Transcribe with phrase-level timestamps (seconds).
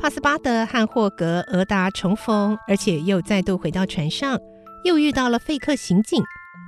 [0.00, 4.40] 帕斯巴德和霍格、俄达重逢，而且又再度回到船上，
[4.82, 6.22] 又遇到了费克刑警。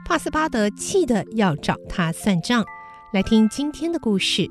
[0.04, 2.62] 帕斯巴德气得要找他算账。
[3.14, 4.46] 来听今天的故事。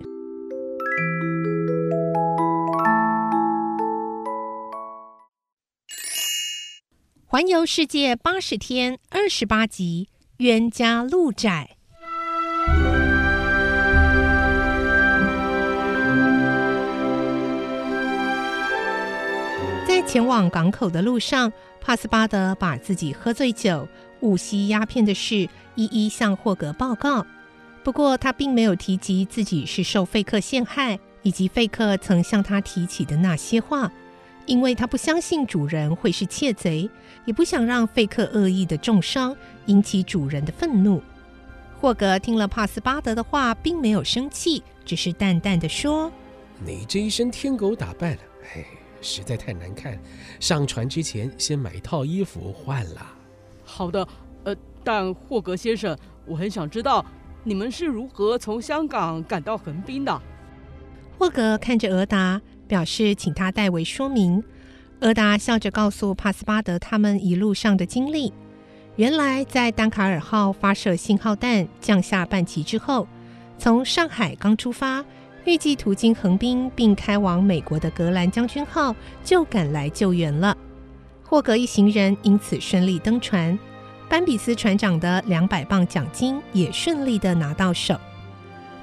[7.27, 11.77] 环游世界八十天，二十八集，冤家路窄。
[20.07, 23.87] 前往港口的路上，帕斯巴德把自己喝醉酒、
[24.21, 27.25] 误吸鸦片的事一一向霍格报告。
[27.83, 33.91] 不过，他并没有提及自己是受费克陷害，以及费克曾向他提起的那些话。
[34.47, 36.89] 因为他不相信主人会是窃贼，
[37.25, 39.35] 也不想让费克恶意的重伤
[39.67, 41.01] 引起主人的愤怒。
[41.79, 46.11] 霍格听了帕斯巴德的话，并没有生气，只是淡淡的说
[46.65, 48.19] ：“你这一身天狗打扮了，
[48.53, 48.65] 嘿，
[49.01, 49.99] 实在太难看。
[50.39, 53.05] 上船之前，先买一套衣服换了。”
[53.65, 54.07] 好的，
[54.43, 57.05] 呃，但霍格先生，我很想知道
[57.43, 60.21] 你们是如何从香港赶到横滨的。
[61.17, 62.41] 霍格看着俄达。
[62.71, 64.41] 表示请他代为说明。
[65.01, 68.31] 俄达笑着告诉帕斯巴德他们一路上的经历。
[68.95, 73.05] 原来在丹卡尔号发射信号弹降下半旗之后，
[73.57, 75.03] 从上海刚出发，
[75.45, 80.55] 预计途经横滨并开往美国的格兰将军号就赶来救援了。
[81.23, 83.57] 霍格一行人因此顺利登船，
[84.09, 87.99] 班比斯船长的两百磅奖金也顺利地拿到手。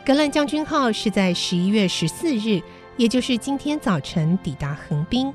[0.04, 2.62] 格兰将军号是在十一月十四日。
[2.98, 5.32] 也就是今天早晨抵达横滨，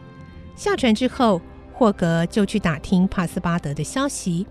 [0.54, 1.42] 下船之后，
[1.72, 4.46] 霍格就去打听帕斯巴德的消息。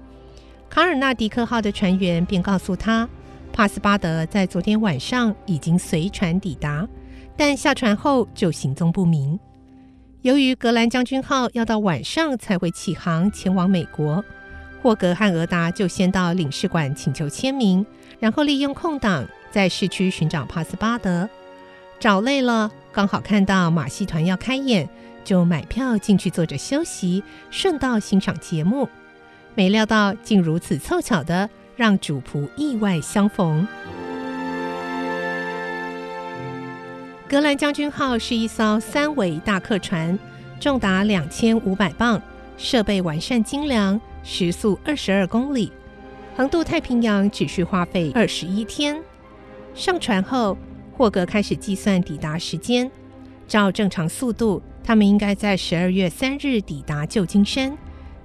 [0.71, 3.06] 卡尔纳迪克号的船员便告诉他，
[3.52, 6.88] 帕斯巴德在昨天晚上已经随船抵达，
[7.36, 9.38] 但下船后就行踪不明。
[10.22, 14.24] 由于格兰将军号要到晚上才会启航前往美国，
[14.82, 17.84] 霍格和俄达就先到领事馆请求签名，
[18.18, 21.28] 然后利用空档在市区寻找帕斯巴德。
[22.00, 22.70] 找累了。
[22.90, 24.88] 刚好看到马戏团要开演，
[25.24, 28.88] 就买票进去坐着休息，顺道欣赏节目。
[29.54, 33.66] 没料到竟如此凑巧的让主仆意外相逢。
[37.28, 40.19] 格兰将军号是一艘三桅大客船，
[40.61, 42.21] 重达两千五百磅，
[42.59, 45.72] 设备完善精良，时速二十二公里，
[46.37, 49.03] 横渡太平洋只需花费二十一天。
[49.75, 50.59] 上船后，
[50.93, 52.91] 霍格开始计算抵达时间，
[53.49, 57.75] 照正常速度，他们应该在十二月三日抵达旧金山，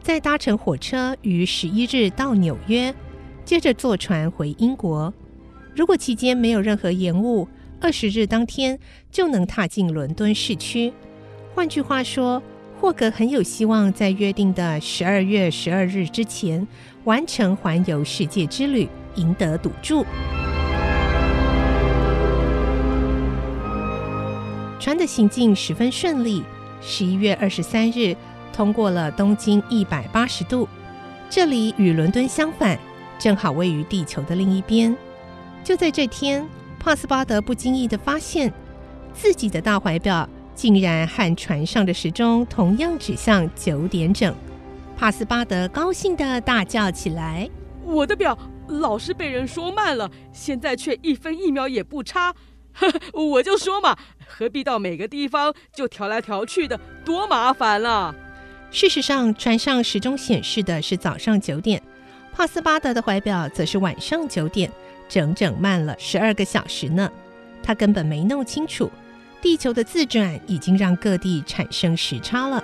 [0.02, 2.94] 再搭乘火车于十一日到纽约，
[3.47, 5.13] 接着坐船回英国。
[5.74, 7.47] 如果期间没有任何延误，
[7.80, 8.78] 二十日当天
[9.09, 10.91] 就能踏进伦敦市区。
[11.56, 12.44] 换句话说，
[12.78, 16.68] 霍格很有希望在约定的十二月十二日之前
[17.06, 20.06] 完成环游世界之旅，赢得赌注。
[24.78, 26.44] 船的行进十分顺利。
[26.81, 28.13] 十一月二十三日，
[28.52, 30.68] 通过了东经一百八十度，
[31.30, 32.77] 这里与伦敦相反，
[33.19, 34.96] 正好位于地球的另一边。
[35.64, 36.48] 就在这天，
[36.80, 38.54] 帕斯巴德不经意的发现，
[39.14, 44.34] 自己的大怀表竟然和船上的时钟同样指向九点整。
[44.96, 47.50] 帕斯巴德高兴的大叫起来
[47.86, 48.38] ：“我的表
[48.68, 52.34] 老是被人说慢了，现在却一分一秒也不差。”
[52.74, 58.16] 呵呵，我就说嘛，何必到每个地方就调来调去的，多麻烦了。
[58.69, 61.81] 事实上，船上时钟显示的是早上九点，
[62.38, 64.72] 帕斯巴德的怀表则是晚上九点，
[65.10, 67.12] 整整慢了十二个小时呢。
[67.63, 68.92] 他根本没弄清楚，
[69.42, 72.63] 地球的自转已经让各地产生时差了。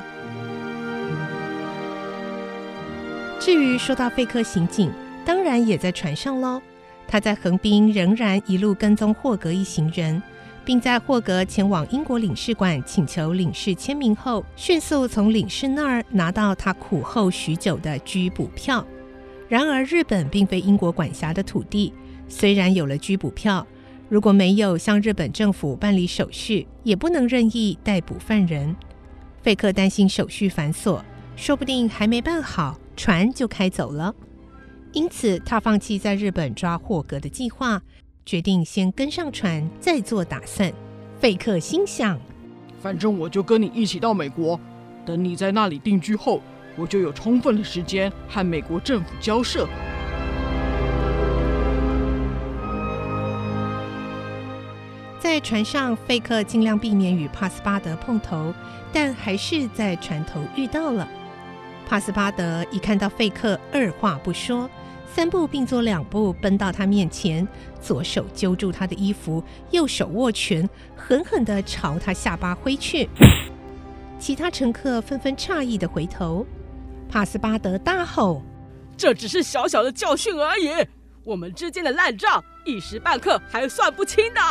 [3.40, 4.92] 至于说到费克刑警，
[5.26, 6.62] 当然也在船上喽。
[7.08, 10.22] 他在横滨仍然一路跟踪霍格一行人，
[10.64, 18.86] 并在霍格前往英国领事馆请求领事签名后，迅速从领事那儿拿到他苦候许久的拘捕票。
[19.54, 21.94] 然而，日本并非英国管辖的土地，
[22.28, 23.64] 虽然有了拘捕票，
[24.10, 28.76] 如果没有向日本政府办理手续，也不能任意逮捕犯人。
[29.44, 31.00] 费克担心手续繁琐，
[31.36, 34.16] 说不定还没办好，船就开走了。
[34.92, 37.80] 因此，他放弃在日本抓霍格的计划，
[38.26, 40.74] 决定先跟上船再做打算。
[41.20, 42.20] 费克心想：
[42.82, 44.60] 反正我就跟你一起到美国，
[45.06, 46.42] 等你在那里定居后，
[46.76, 49.68] 我就有充分的时间和美国政府交涉。
[55.20, 58.54] 在船上，费克尽量避免与帕斯巴德碰头，
[58.92, 61.08] 但还是在船头遇到了。
[61.88, 64.70] 帕斯巴德一看到费克，二话不说。
[65.12, 67.48] 三步并作两步奔到他面前，
[67.80, 73.08] 左手揪住他的衣服，右手握拳，狠狠地朝他下巴挥去。
[74.18, 76.46] 其他乘客纷纷诧异地回头。
[77.14, 78.42] 帕斯巴德大吼
[78.98, 80.72] ：“这只是小小的教训而已，
[81.24, 84.42] 我们之间的烂账一时半刻还算不清的。”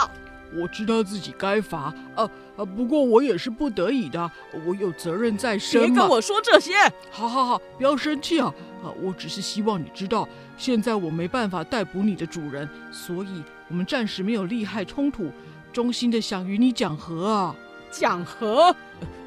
[0.54, 2.64] 我知道自己该罚，啊啊！
[2.64, 4.30] 不过我也是不得已的，
[4.64, 5.80] 我有责任在身。
[5.80, 6.74] 别跟我说这些！
[7.10, 8.54] 好好好，不要生气啊！
[8.84, 15.32] 啊，我只是希望你知道，现在我没办法逮捕你的主人，所以我们暂时没有利害冲突，
[15.72, 17.56] 衷心的想与你讲和啊！
[17.90, 18.72] 讲和？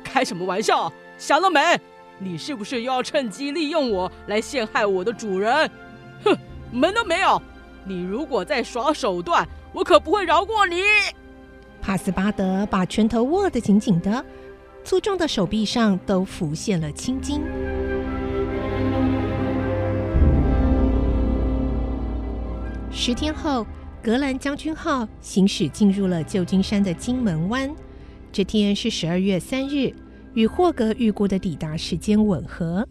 [0.06, 0.90] 开什么玩笑？
[1.18, 1.60] 想了没？
[2.18, 5.70] 你是不是又要趁机利用我来陷害我的主人？
[6.24, 6.36] 哼，
[6.72, 7.42] 门都没有！
[7.84, 10.82] 你如果再耍手段，我可不会饶过你！
[11.82, 14.26] 帕斯巴德把拳头握得紧紧的，
[14.84, 17.42] 粗壮的手臂上都浮现了青筋。
[22.90, 23.68] 十天后，
[24.02, 27.70] 格兰将军号行驶进入了旧金山的金门湾。
[28.32, 29.94] 这天是十二月三日，
[30.36, 32.88] 与霍格预估的抵达时间吻合。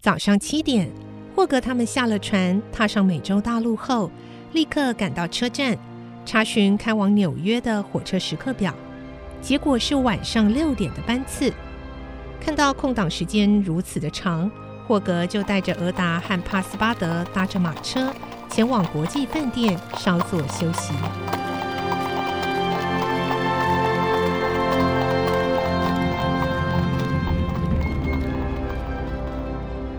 [0.00, 0.90] 早上七点，
[1.36, 4.10] 霍格他们下了船，踏上美洲大陆后，
[4.52, 5.78] 立刻赶到车站。
[6.24, 8.72] 查询开往纽约的火车时刻表，
[9.40, 11.52] 结果是晚上六点的班次。
[12.40, 14.50] 看到空档时间如此的长，
[14.86, 18.14] 霍格就带着俄达和帕斯巴德搭着马车
[18.48, 20.94] 前往国际饭店稍作休息。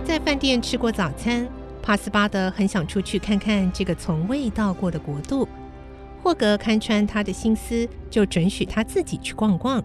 [0.05, 1.47] 在饭店吃过早餐，
[1.81, 5.47] 帕斯巴德很想出去看看这个从未到过的国度。
[6.21, 9.83] 霍格看穿他的心思，就准许他自己去逛逛。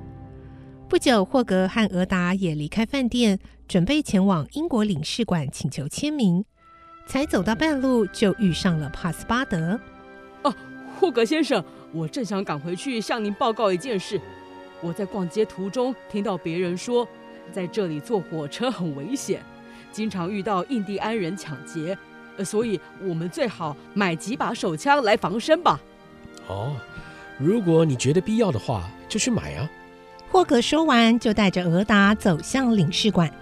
[0.89, 3.39] 不久，霍格和俄达也离开饭店，
[3.69, 6.45] 准备前往英国领事馆请求签名。
[7.07, 9.81] 才走到半路，就遇上了帕斯巴德。
[10.43, 10.55] 哦，
[10.99, 14.21] 霍格先生，我正想赶回去向您报告一件事。
[14.81, 17.07] 我在逛街途中听到别人说，
[17.53, 19.41] 在这里坐火车很危险，
[19.93, 21.97] 经常遇到印第安人抢劫，
[22.45, 25.81] 所以我们最好买几把手枪来防身吧。
[26.47, 26.77] 哦，
[27.39, 29.69] 如果你觉得必要的话，就去买啊。
[30.31, 33.33] 霍格说完，就带着俄达走向领事馆。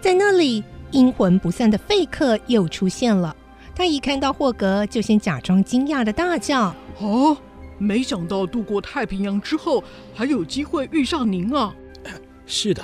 [0.00, 3.34] 在那里，阴魂不散的费克又出现了。
[3.74, 7.36] 他一看到霍格，就先假装惊讶的大叫：“哦，
[7.78, 9.82] 没想到渡过太平洋之后，
[10.14, 11.74] 还有机会遇上您啊
[12.46, 12.82] ！”“是的，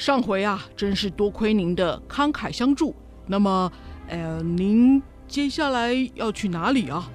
[0.00, 2.96] 上回啊，真是多亏您的慷慨相助。
[3.26, 3.70] 那么，
[4.08, 7.06] 呃，您接下来要去哪里啊？”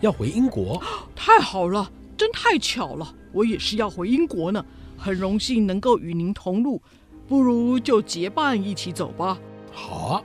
[0.00, 0.82] 要回英国，
[1.14, 4.64] 太好了，真太巧了，我也是要回英国呢，
[4.96, 6.80] 很荣幸能够与您同路，
[7.28, 9.38] 不如就结伴一起走吧。
[9.70, 10.22] 好啊。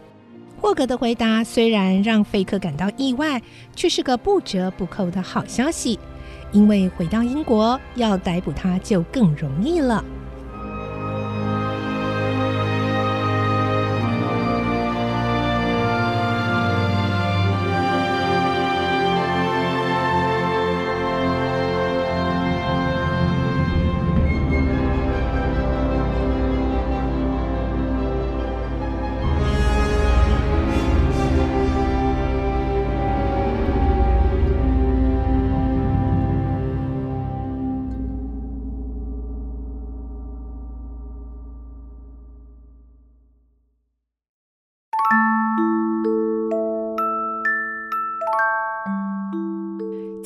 [0.55, 3.41] 霍格的回答虽然让费克感到意外，
[3.75, 6.00] 却是个不折不扣的好消息，
[6.53, 10.01] 因为回到英国要逮捕他就更容易了。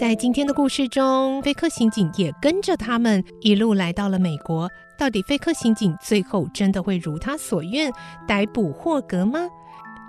[0.09, 4.67] 在今天的故事中，费克刑警也跟着他们一路来到了美国。
[4.97, 7.93] 到底费克刑警最后真的会如他所愿
[8.27, 9.47] 逮捕霍格吗？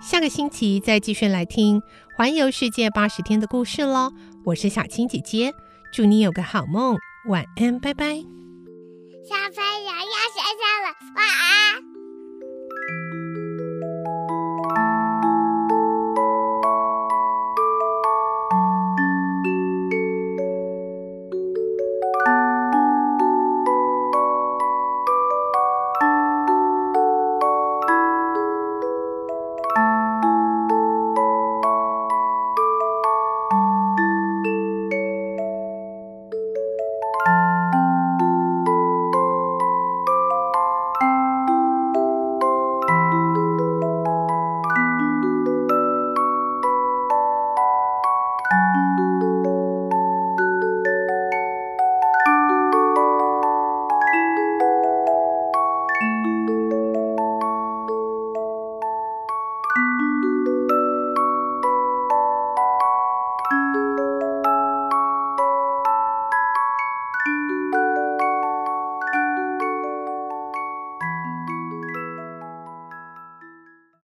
[0.00, 1.83] 下个星期再继续来听
[2.16, 4.11] 环游世界八十天的故事喽。
[4.47, 5.52] 我是小青姐姐，
[5.92, 6.97] 祝你有个好梦，
[7.28, 8.07] 晚安，拜拜。
[8.07, 11.50] 小朋友要睡觉了，晚安。